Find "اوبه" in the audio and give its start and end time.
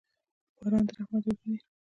1.29-1.43